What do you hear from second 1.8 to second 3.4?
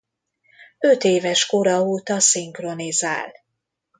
óta szinkronizál.